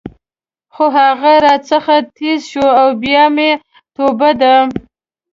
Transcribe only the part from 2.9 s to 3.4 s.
بیا